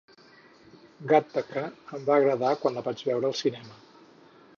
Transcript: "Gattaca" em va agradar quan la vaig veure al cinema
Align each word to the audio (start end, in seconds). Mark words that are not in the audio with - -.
"Gattaca" 1.11 1.61
em 1.97 2.07
va 2.07 2.15
agradar 2.21 2.55
quan 2.63 2.79
la 2.79 2.85
vaig 2.89 3.05
veure 3.11 3.29
al 3.31 3.37
cinema 3.43 3.79